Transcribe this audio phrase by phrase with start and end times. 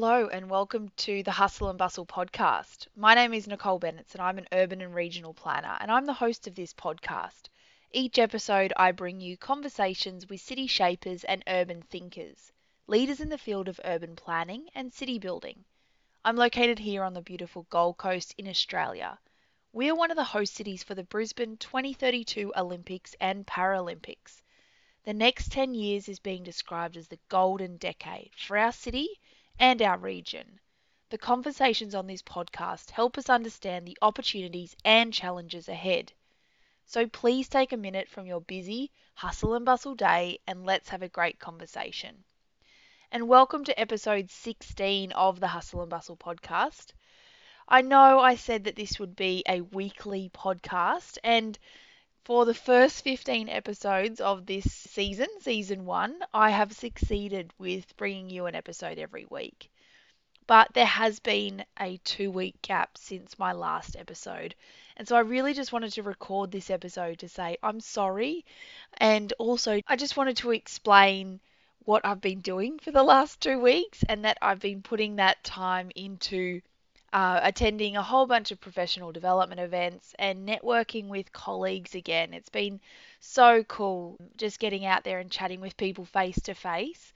[0.00, 2.86] Hello, and welcome to the Hustle and Bustle podcast.
[2.94, 6.12] My name is Nicole Bennett, and I'm an urban and regional planner, and I'm the
[6.12, 7.48] host of this podcast.
[7.90, 12.52] Each episode, I bring you conversations with city shapers and urban thinkers,
[12.86, 15.64] leaders in the field of urban planning and city building.
[16.24, 19.18] I'm located here on the beautiful Gold Coast in Australia.
[19.72, 24.42] We are one of the host cities for the Brisbane 2032 Olympics and Paralympics.
[25.02, 29.18] The next 10 years is being described as the golden decade for our city
[29.58, 30.60] and our region.
[31.10, 36.12] The conversations on this podcast help us understand the opportunities and challenges ahead.
[36.86, 41.02] So please take a minute from your busy hustle and bustle day and let's have
[41.02, 42.24] a great conversation.
[43.10, 46.92] And welcome to episode 16 of the Hustle and Bustle podcast.
[47.68, 51.58] I know I said that this would be a weekly podcast, and
[52.28, 58.28] for the first 15 episodes of this season, season one, I have succeeded with bringing
[58.28, 59.70] you an episode every week.
[60.46, 64.54] But there has been a two week gap since my last episode.
[64.98, 68.44] And so I really just wanted to record this episode to say I'm sorry.
[68.98, 71.40] And also, I just wanted to explain
[71.86, 75.42] what I've been doing for the last two weeks and that I've been putting that
[75.44, 76.60] time into
[77.12, 82.34] uh, attending a whole bunch of professional development events and networking with colleagues again.
[82.34, 82.80] It's been
[83.20, 87.12] so cool just getting out there and chatting with people face to face.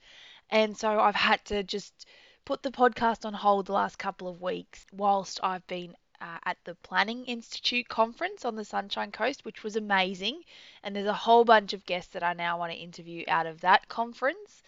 [0.49, 2.07] And so I've had to just
[2.45, 6.57] put the podcast on hold the last couple of weeks whilst I've been uh, at
[6.63, 10.41] the Planning Institute conference on the Sunshine Coast, which was amazing.
[10.81, 13.61] And there's a whole bunch of guests that I now want to interview out of
[13.61, 14.63] that conference.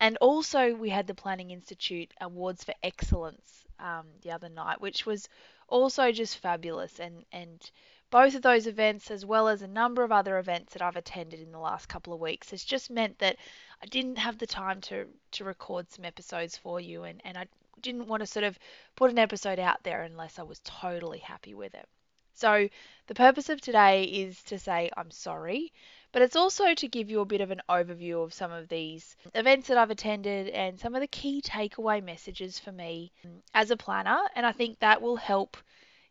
[0.00, 5.04] And also, we had the Planning Institute Awards for Excellence um, the other night, which
[5.04, 5.28] was
[5.68, 6.98] also just fabulous.
[6.98, 7.70] And, and
[8.10, 11.40] both of those events, as well as a number of other events that I've attended
[11.40, 13.36] in the last couple of weeks, has just meant that
[13.82, 17.04] I didn't have the time to, to record some episodes for you.
[17.04, 17.46] And, and I
[17.82, 18.58] didn't want to sort of
[18.96, 21.86] put an episode out there unless I was totally happy with it.
[22.32, 22.70] So,
[23.06, 25.72] the purpose of today is to say I'm sorry,
[26.12, 29.16] but it's also to give you a bit of an overview of some of these
[29.34, 33.12] events that I've attended and some of the key takeaway messages for me
[33.54, 34.20] as a planner.
[34.34, 35.56] And I think that will help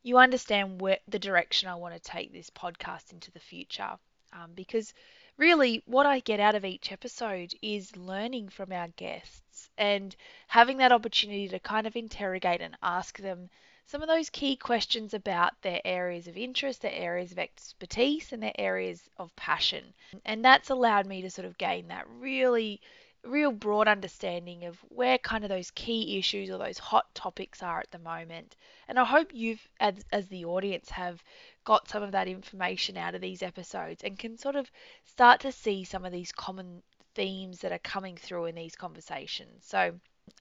[0.03, 3.97] you understand where the direction I want to take this podcast into the future.
[4.31, 4.93] Um, because
[5.37, 10.15] really, what I get out of each episode is learning from our guests and
[10.47, 13.49] having that opportunity to kind of interrogate and ask them
[13.89, 18.43] some of those key questions about their areas of interest, their areas of expertise, and
[18.43, 19.83] their areas of passion.
[20.25, 22.81] And that's allowed me to sort of gain that really
[23.23, 27.79] real broad understanding of where kind of those key issues or those hot topics are
[27.79, 28.55] at the moment.
[28.87, 31.23] And I hope you've, as, as the audience, have
[31.63, 34.69] got some of that information out of these episodes and can sort of
[35.05, 36.83] start to see some of these common
[37.15, 39.65] themes that are coming through in these conversations.
[39.65, 39.93] So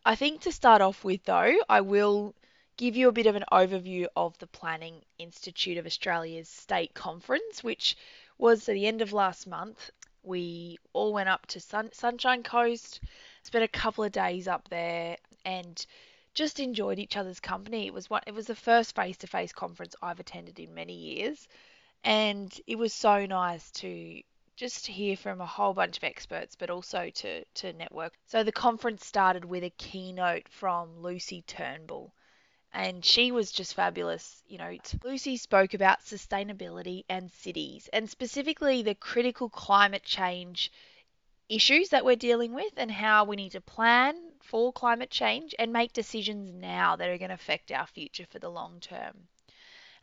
[0.05, 2.35] I think to start off with, though, I will
[2.79, 7.63] give you a bit of an overview of the Planning Institute of Australia's state conference,
[7.63, 7.97] which
[8.39, 9.91] was at the end of last month.
[10.23, 13.01] We all went up to Sun- Sunshine Coast,
[13.43, 15.85] spent a couple of days up there, and
[16.35, 17.89] just enjoyed each other's company.
[17.89, 21.49] It was one, it was the first face-to-face conference I've attended in many years,
[22.05, 24.23] and it was so nice to
[24.55, 28.13] just hear from a whole bunch of experts, but also to to network.
[28.27, 32.13] So the conference started with a keynote from Lucy Turnbull,
[32.73, 34.43] and she was just fabulous.
[34.47, 40.71] You know, Lucy spoke about sustainability and cities, and specifically the critical climate change
[41.49, 45.73] issues that we're dealing with, and how we need to plan for climate change and
[45.73, 49.29] make decisions now that are going to affect our future for the long term.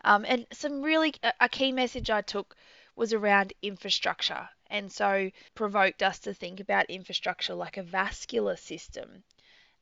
[0.04, 2.56] Um, and some really a key message I took
[2.96, 9.24] was around infrastructure, and so provoked us to think about infrastructure like a vascular system.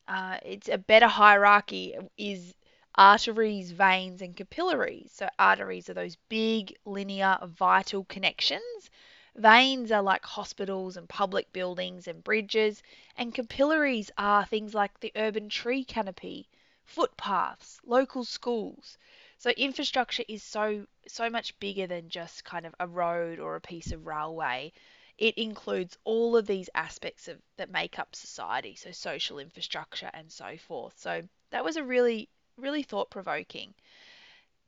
[0.08, 2.54] Uh, it's a better hierarchy is
[2.96, 5.12] arteries, veins, and capillaries.
[5.14, 8.90] So, arteries are those big, linear, vital connections.
[9.36, 12.84] Veins are like hospitals and public buildings and bridges,
[13.18, 16.48] and capillaries are things like the urban tree canopy,
[16.84, 18.98] footpaths, local schools.
[19.38, 23.62] So infrastructure is so so much bigger than just kind of a road or a
[23.62, 24.72] piece of railway.
[25.18, 30.32] It includes all of these aspects of that make up society, so social infrastructure and
[30.32, 30.98] so forth.
[31.00, 33.74] So that was a really really thought provoking.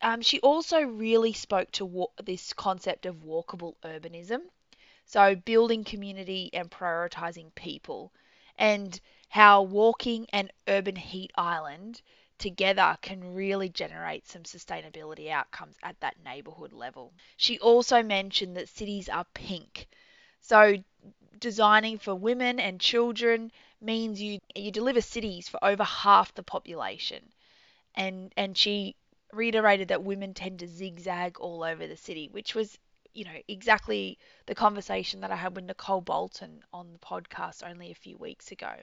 [0.01, 4.41] Um, she also really spoke to wa- this concept of walkable urbanism,
[5.05, 8.13] so building community and prioritizing people,
[8.57, 8.99] and
[9.29, 12.01] how walking and urban heat island
[12.37, 17.13] together can really generate some sustainability outcomes at that neighborhood level.
[17.37, 19.87] She also mentioned that cities are pink.
[20.41, 20.83] So
[21.39, 27.31] designing for women and children, means you you deliver cities for over half the population.
[27.95, 28.95] And and she
[29.31, 32.77] reiterated that women tend to zigzag all over the city, which was
[33.15, 37.89] you know, exactly the conversation that I had with Nicole Bolton on the podcast only
[37.89, 38.73] a few weeks ago.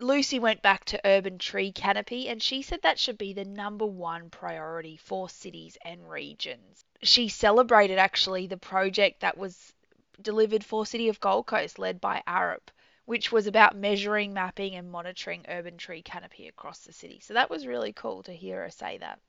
[0.00, 3.86] Lucy went back to urban tree canopy and she said that should be the number
[3.86, 6.84] one priority for cities and regions.
[7.02, 9.72] She celebrated actually the project that was
[10.20, 12.68] delivered for City of Gold Coast led by Arup
[13.06, 17.20] which was about measuring, mapping, and monitoring urban tree canopy across the city.
[17.20, 19.20] So that was really cool to hear her say that.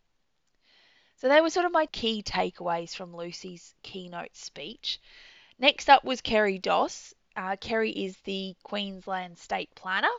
[1.17, 4.99] So they were sort of my key takeaways from Lucy's keynote speech.
[5.57, 7.13] Next up was Kerry Doss.
[7.35, 10.13] Uh, Kerry is the Queensland State Planner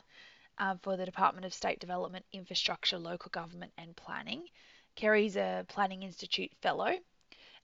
[0.59, 4.49] uh, for the Department of State Development, Infrastructure, Local Government and Planning.
[4.97, 6.93] Kerry's a Planning Institute Fellow,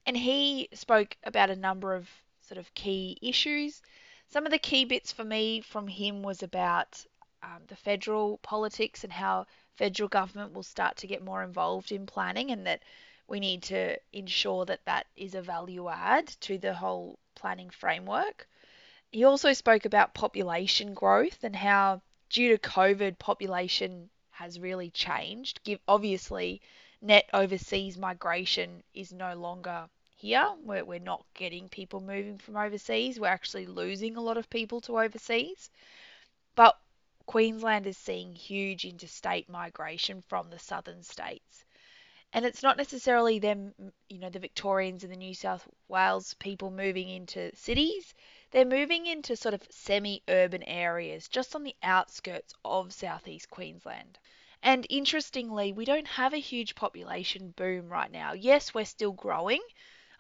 [0.07, 2.09] and he spoke about a number of
[2.43, 3.83] sort of key issues.
[4.35, 7.07] Some of the key bits for me from him was about
[7.41, 9.47] um, the federal politics and how
[9.77, 12.83] federal government will start to get more involved in planning and that
[13.29, 18.49] we need to ensure that that is a value add to the whole planning framework.
[19.13, 25.61] He also spoke about population growth and how, due to COVID, population has really changed.
[25.87, 26.61] Obviously,
[27.01, 30.55] net overseas migration is no longer here.
[30.63, 33.21] We're, we're not getting people moving from overseas.
[33.21, 35.71] We're actually losing a lot of people to overseas.
[36.55, 36.79] But
[37.27, 41.65] Queensland is seeing huge interstate migration from the southern states
[42.35, 43.73] and it's not necessarily them,
[44.09, 48.13] you know, the Victorians and the New South Wales people moving into cities.
[48.51, 54.19] They're moving into sort of semi urban areas just on the outskirts of southeast Queensland.
[54.65, 58.33] And interestingly, we don't have a huge population boom right now.
[58.33, 59.63] Yes, we're still growing.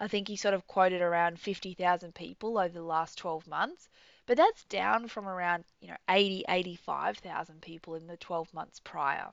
[0.01, 3.89] I think he sort of quoted around 50,000 people over the last 12 months,
[4.27, 9.33] but that's down from around, you know, 80, 85,000 people in the 12 months prior.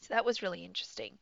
[0.00, 1.18] So that was really interesting.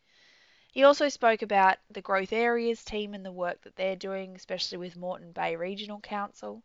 [0.73, 4.79] He also spoke about the growth areas team and the work that they're doing, especially
[4.79, 6.63] with Moreton Bay Regional Council.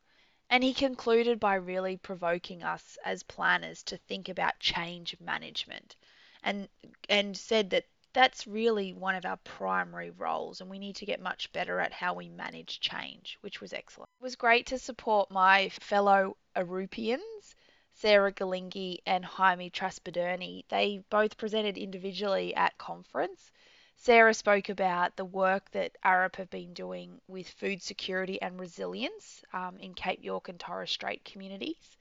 [0.49, 5.97] And he concluded by really provoking us as planners to think about change management
[6.41, 6.69] and
[7.09, 7.85] and said that
[8.17, 11.93] that's really one of our primary roles and we need to get much better at
[11.93, 14.09] how we manage change, which was excellent.
[14.19, 17.53] It was great to support my fellow Arupians,
[17.93, 20.63] Sarah Galingi and Jaime Traspadurni.
[20.69, 23.51] They both presented individually at conference
[23.99, 29.43] Sarah spoke about the work that Arup have been doing with food security and resilience
[29.53, 31.97] um, in Cape York and Torres Strait communities,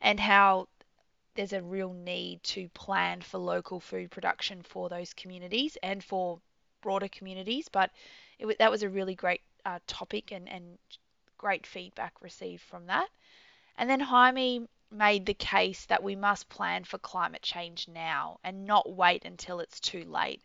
[0.00, 0.68] and how
[1.34, 6.40] there's a real need to plan for local food production for those communities and for
[6.80, 7.68] broader communities.
[7.68, 7.90] But
[8.38, 10.78] it, that was a really great uh, topic and, and
[11.38, 13.08] great feedback received from that.
[13.76, 18.64] And then Jaime made the case that we must plan for climate change now and
[18.64, 20.42] not wait until it's too late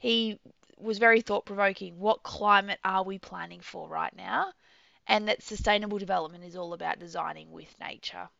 [0.00, 0.40] he
[0.78, 2.00] was very thought provoking.
[2.00, 4.52] What climate are we planning for right now?
[5.06, 8.30] And that sustainable development is all about designing with nature.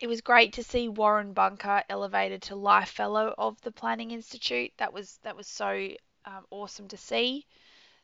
[0.00, 4.72] It was great to see Warren Bunker elevated to Life Fellow of the Planning Institute.
[4.76, 5.88] That was that was so
[6.24, 7.46] um, awesome to see.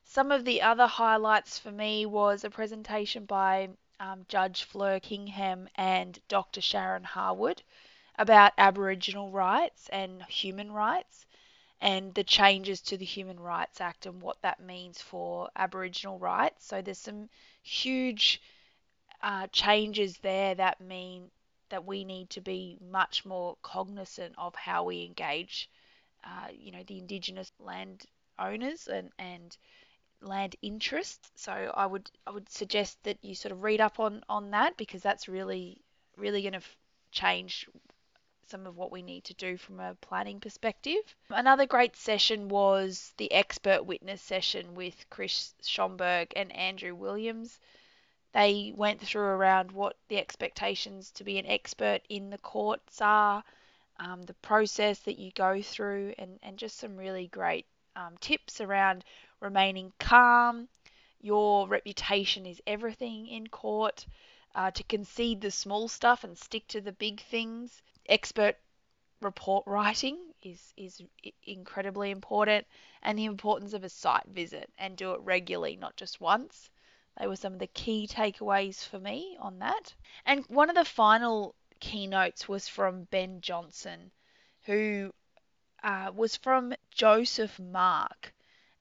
[0.02, 3.68] Some of the other highlights for me was a presentation by
[4.00, 6.60] um, Judge Fleur Kingham and Dr.
[6.60, 7.62] Sharon Harwood
[8.18, 11.26] about Aboriginal rights and human rights
[11.80, 16.66] and the changes to the Human Rights Act and what that means for Aboriginal rights.
[16.66, 17.30] So there's some
[17.62, 18.42] huge
[19.22, 21.30] uh, changes there that mean
[21.74, 25.68] that we need to be much more cognizant of how we engage,
[26.22, 28.04] uh, you know, the Indigenous land
[28.38, 29.56] owners and, and
[30.20, 31.32] land interests.
[31.34, 34.76] So I would I would suggest that you sort of read up on on that
[34.76, 35.80] because that's really
[36.16, 36.76] really going to f-
[37.10, 37.68] change
[38.46, 41.02] some of what we need to do from a planning perspective.
[41.28, 47.58] Another great session was the expert witness session with Chris Schomburg and Andrew Williams.
[48.34, 53.44] They went through around what the expectations to be an expert in the courts are,
[54.00, 57.64] um, the process that you go through, and, and just some really great
[57.94, 59.04] um, tips around
[59.38, 60.68] remaining calm.
[61.20, 64.04] Your reputation is everything in court.
[64.52, 68.56] Uh, to concede the small stuff and stick to the big things expert
[69.20, 71.02] report writing is is
[71.44, 72.66] incredibly important
[73.02, 76.70] and the importance of a site visit and do it regularly not just once
[77.18, 79.94] they were some of the key takeaways for me on that
[80.26, 84.10] and one of the final keynotes was from ben johnson
[84.64, 85.12] who
[85.82, 88.32] uh, was from Josephmark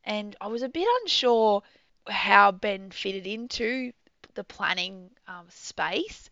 [0.04, 1.62] and i was a bit unsure
[2.10, 3.92] how ben fitted into
[4.36, 6.30] the planning um, space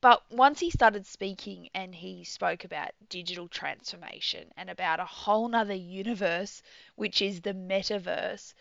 [0.00, 5.48] But once he started speaking and he spoke about digital transformation and about a whole
[5.48, 6.62] nother universe,
[6.96, 8.54] which is the metaverse.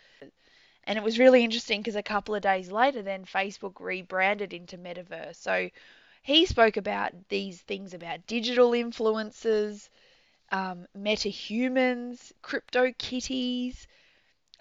[0.88, 4.78] And it was really interesting because a couple of days later, then Facebook rebranded into
[4.78, 5.36] Metaverse.
[5.36, 5.70] So
[6.24, 9.90] he spoke about these things about digital influencers,
[10.50, 13.86] um, metahumans, CryptoKitties,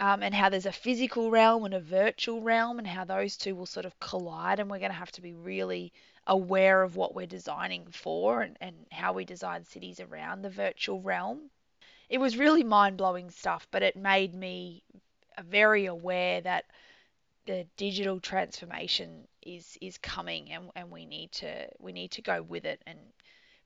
[0.00, 3.54] um, and how there's a physical realm and a virtual realm, and how those two
[3.54, 4.58] will sort of collide.
[4.58, 5.92] And we're going to have to be really
[6.26, 11.00] aware of what we're designing for and, and how we design cities around the virtual
[11.00, 11.50] realm.
[12.08, 14.82] It was really mind blowing stuff, but it made me
[15.42, 16.64] very aware that
[17.46, 22.42] the digital transformation is is coming and, and we need to we need to go
[22.42, 22.98] with it and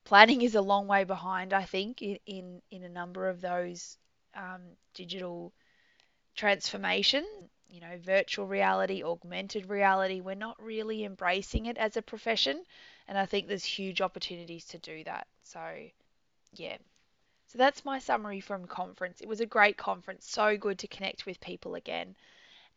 [0.05, 3.97] planning is a long way behind I think in in, in a number of those
[4.35, 4.61] um,
[4.93, 5.53] digital
[6.35, 7.25] transformation
[7.69, 10.19] you know, virtual reality, augmented reality.
[10.19, 12.61] We're not really embracing it as a profession,
[13.07, 15.25] and I think there's huge opportunities to do that.
[15.43, 15.61] So,
[16.53, 16.77] yeah.
[17.51, 19.19] So that's my summary from conference.
[19.19, 22.15] It was a great conference, so good to connect with people again.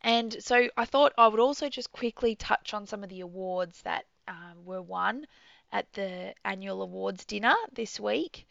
[0.01, 3.81] And so I thought I would also just quickly touch on some of the awards
[3.83, 5.27] that um, were won
[5.71, 8.45] at the annual awards dinner this week.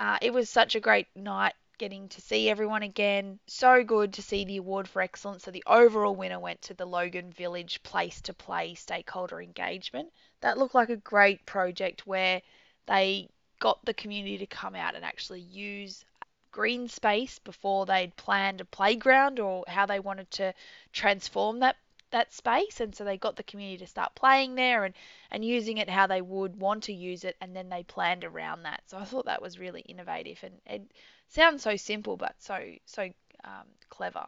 [0.00, 3.38] Uh, it was such a great night getting to see everyone again.
[3.46, 5.44] So good to see the award for excellence.
[5.44, 10.14] So the overall winner went to the Logan Village Place to Play stakeholder engagement.
[10.40, 12.40] That looked like a great project where
[12.86, 16.04] they got the community to come out and actually use
[16.50, 20.54] green space before they'd planned a playground or how they wanted to
[20.92, 21.76] transform that
[22.10, 22.80] that space.
[22.80, 24.94] And so they got the community to start playing there and
[25.30, 28.62] and using it how they would want to use it and then they planned around
[28.62, 28.82] that.
[28.86, 30.90] So i thought that was really innovative and it
[31.28, 33.10] sounds so simple but so so
[33.44, 34.26] um, clever.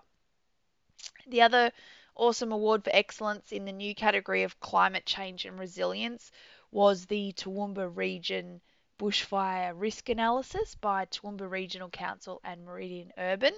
[1.27, 1.73] The other
[2.15, 6.31] awesome award for excellence in the new category of climate change and resilience
[6.71, 8.61] was the Toowoomba region
[9.01, 13.55] bushfire risk analysis by Toowoomba Regional Council and Meridian Urban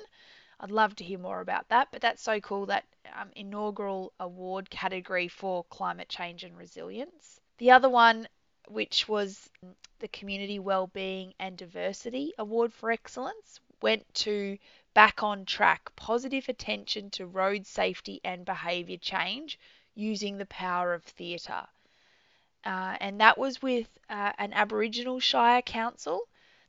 [0.63, 2.85] I'd love to hear more about that, but that's so cool that
[3.17, 7.41] um, inaugural award category for climate change and resilience.
[7.59, 8.29] The other one,
[8.69, 9.51] which was
[9.99, 14.57] the Community Wellbeing and Diversity Award for Excellence, went to
[14.95, 19.59] Back on Track Positive Attention to Road Safety and Behaviour Change
[19.97, 21.67] using the power of theatre.
[22.65, 26.29] Uh, and that was with uh, an Aboriginal Shire Council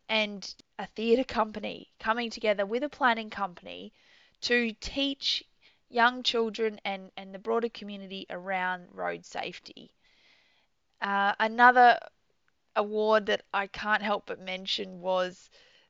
[0.10, 3.94] and a theatre company coming together with a planning company
[4.42, 5.44] to teach
[5.90, 9.92] young children and, and the broader community around road safety.
[11.02, 12.00] Uh, another
[12.76, 15.50] award that I can't help but mention was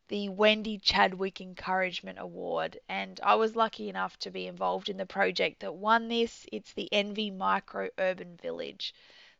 [0.10, 5.06] the Wendy Chadwick Encouragement Award, and I was lucky enough to be involved in the
[5.06, 6.46] project that won this.
[6.52, 8.94] It's the Envy Micro Urban Village.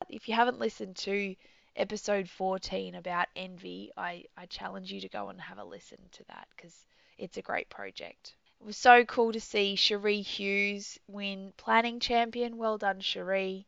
[0.10, 1.36] If you haven't listened to
[1.76, 6.24] episode 14 about envy, I, I challenge you to go and have a listen to
[6.26, 6.86] that because
[7.18, 8.34] it's a great project.
[8.62, 12.58] It was so cool to see Cherie Hughes win Planning Champion.
[12.58, 13.66] Well done, Cherie.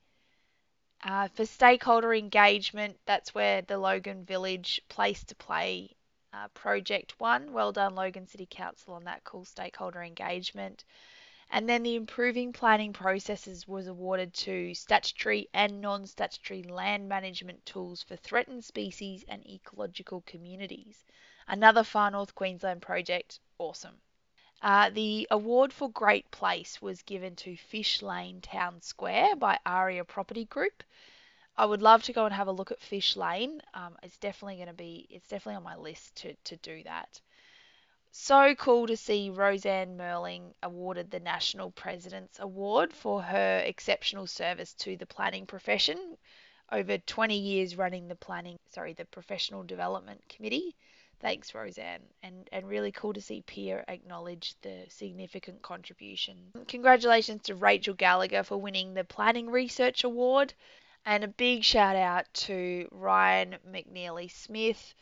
[1.03, 5.95] Uh, for stakeholder engagement, that's where the Logan Village Place to Play
[6.33, 7.53] uh, project won.
[7.53, 10.83] Well done, Logan City Council, on that cool stakeholder engagement.
[11.51, 17.65] And then the improving planning processes was awarded to statutory and non statutory land management
[17.65, 21.05] tools for threatened species and ecological communities.
[21.47, 24.01] Another Far North Queensland project, awesome.
[24.61, 30.03] Uh, the award for Great Place was given to Fish Lane Town Square by Aria
[30.03, 30.83] Property Group.
[31.55, 33.61] I would love to go and have a look at Fish Lane.
[33.73, 37.21] Um, it's definitely going to be, it's definitely on my list to, to do that.
[38.17, 44.73] So cool to see Roseanne Merling awarded the National President's Award for her exceptional service
[44.75, 46.17] to the planning profession
[46.71, 50.77] over 20 years running the planning, sorry, the Professional Development Committee.
[51.19, 52.03] Thanks, Roseanne.
[52.23, 56.53] And, and really cool to see PIA acknowledge the significant contribution.
[56.69, 60.53] Congratulations to Rachel Gallagher for winning the Planning Research Award.
[61.05, 64.95] And a big shout out to Ryan McNeely Smith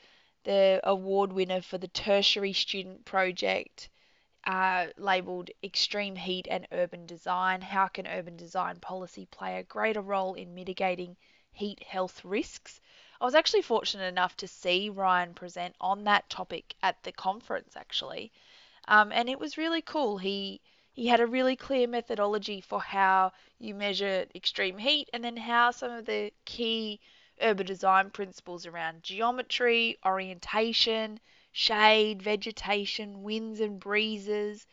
[0.44, 3.90] the award winner for the tertiary student project
[4.46, 7.62] uh, labelled Extreme Heat and Urban Design.
[7.62, 11.16] How can urban design policy play a greater role in mitigating
[11.52, 12.82] heat health risks?
[13.22, 17.78] I was actually fortunate enough to see Ryan present on that topic at the conference,
[17.78, 18.34] actually,
[18.88, 20.18] um, and it was really cool.
[20.18, 20.60] He
[20.92, 25.72] he had a really clear methodology for how you measure extreme heat and then how
[25.72, 27.00] some of the key
[27.42, 31.20] urban design principles around geometry, orientation,
[31.52, 34.66] shade, vegetation, winds and breezes,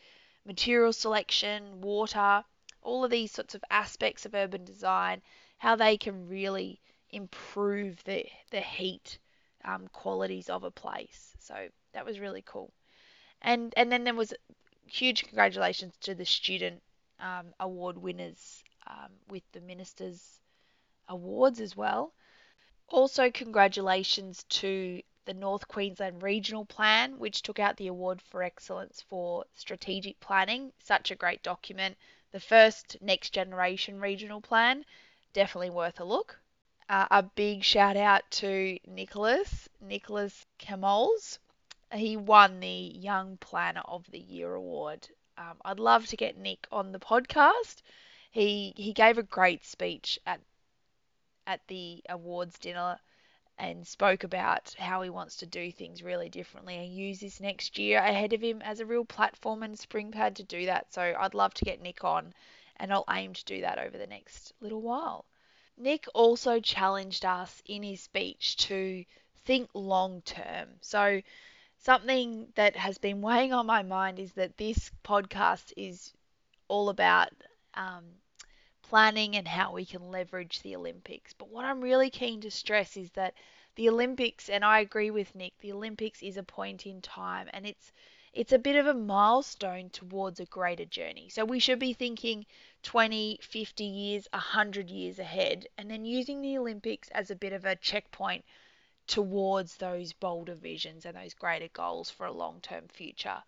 [0.44, 2.44] material selection, water,
[2.82, 5.20] all of these sorts of aspects of urban design,
[5.58, 9.18] how they can really improve the the heat
[9.64, 11.36] um, qualities of a place.
[11.40, 12.72] So that was really cool.
[13.42, 14.32] And and then there was
[14.86, 16.82] huge congratulations to the student
[17.20, 20.40] um, award winners um, with the ministers
[21.08, 22.12] awards as well.
[22.92, 29.00] Also, congratulations to the North Queensland Regional Plan, which took out the award for excellence
[29.02, 30.72] for strategic planning.
[30.80, 31.96] Such a great document.
[32.32, 34.84] The first next generation regional plan,
[35.32, 36.40] definitely worth a look.
[36.88, 41.38] Uh, a big shout out to Nicholas, Nicholas Camoles.
[41.92, 45.08] He won the Young Planner of the Year award.
[45.38, 47.82] Um, I'd love to get Nick on the podcast.
[48.32, 50.40] He he gave a great speech at
[51.50, 52.96] at the awards dinner
[53.58, 57.76] and spoke about how he wants to do things really differently and use this next
[57.76, 60.92] year ahead of him as a real platform and spring pad to do that.
[60.92, 62.32] So I'd love to get Nick on
[62.76, 65.26] and I'll aim to do that over the next little while.
[65.76, 69.04] Nick also challenged us in his speech to
[69.44, 70.68] think long term.
[70.80, 71.20] So,
[71.78, 76.12] something that has been weighing on my mind is that this podcast is
[76.68, 77.30] all about
[77.74, 78.04] um,
[78.90, 81.32] planning and how we can leverage the Olympics.
[81.32, 83.34] But what I'm really keen to stress is that
[83.76, 87.64] the Olympics, and I agree with Nick, the Olympics is a point in time and
[87.64, 87.92] it's
[88.32, 91.28] it's a bit of a milestone towards a greater journey.
[91.28, 92.46] So we should be thinking
[92.82, 97.64] 20, 50 years, 100 years ahead, and then using the Olympics as a bit of
[97.64, 98.44] a checkpoint
[99.06, 103.44] towards those bolder visions and those greater goals for a long term future.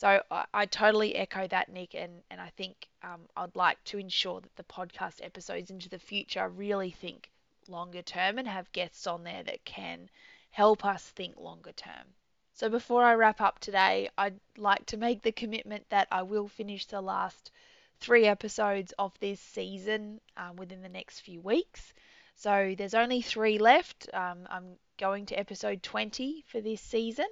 [0.00, 3.98] So I, I, totally echo that, Nick, and, and I think um, I'd like to
[3.98, 7.28] ensure that the podcast episodes into the future really think
[7.68, 10.08] longer term and have guests on there that can
[10.52, 12.14] help us think longer term.
[12.54, 16.48] So before I wrap up today, I'd like to make the commitment that I will
[16.48, 17.50] finish the last
[17.98, 21.92] three episodes of this season um, within the next few weeks.
[22.36, 24.08] So there's only three left.
[24.14, 27.28] Um, I'm going to episode 20 for this season,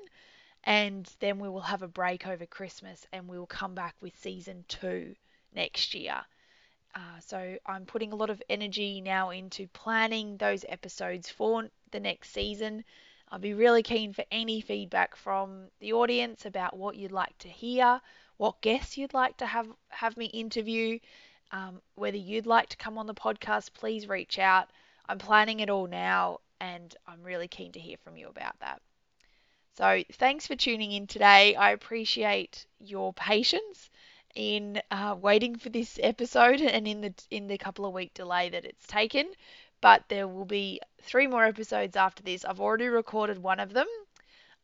[0.64, 4.18] and then we will have a break over Christmas and we will come back with
[4.18, 5.14] season two
[5.54, 6.20] next year.
[6.94, 12.00] Uh, so I'm putting a lot of energy now into planning those episodes for the
[12.00, 12.84] next season
[13.30, 17.48] I'd be really keen for any feedback from the audience about what you'd like to
[17.48, 18.00] hear,
[18.38, 20.98] what guests you'd like to have have me interview,
[21.52, 23.74] um, whether you'd like to come on the podcast.
[23.74, 24.70] Please reach out.
[25.06, 28.80] I'm planning it all now, and I'm really keen to hear from you about that.
[29.78, 31.54] So thanks for tuning in today.
[31.54, 33.90] I appreciate your patience
[34.34, 38.48] in uh, waiting for this episode and in the in the couple of week delay
[38.48, 39.30] that it's taken
[39.80, 42.44] but there will be three more episodes after this.
[42.44, 43.86] I've already recorded one of them.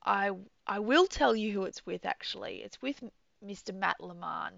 [0.04, 0.32] I
[0.66, 2.64] I will tell you who it's with actually.
[2.64, 3.00] It's with
[3.40, 3.72] Mr.
[3.72, 4.50] Matt Lamar.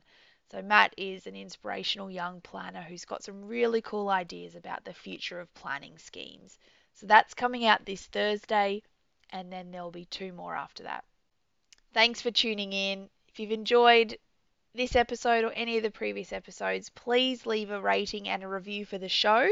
[0.50, 4.94] So Matt is an inspirational young planner who's got some really cool ideas about the
[4.94, 6.58] future of planning schemes.
[6.94, 8.80] So that's coming out this Thursday
[9.30, 11.04] and then there'll be two more after that.
[11.92, 13.08] Thanks for tuning in.
[13.28, 14.18] If you've enjoyed
[14.74, 18.84] this episode or any of the previous episodes, please leave a rating and a review
[18.84, 19.48] for the show.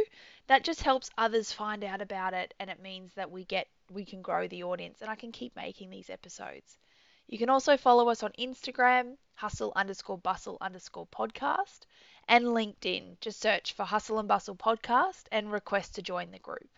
[0.47, 4.05] That just helps others find out about it and it means that we get we
[4.05, 6.79] can grow the audience and I can keep making these episodes.
[7.27, 11.81] You can also follow us on Instagram, hustle underscore bustle underscore podcast,
[12.29, 13.19] and LinkedIn.
[13.21, 16.69] Just search for Hustle and Bustle Podcast and request to join the group.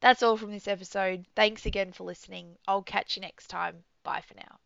[0.00, 1.26] That's all from this episode.
[1.34, 2.56] Thanks again for listening.
[2.66, 3.84] I'll catch you next time.
[4.02, 4.58] Bye for now.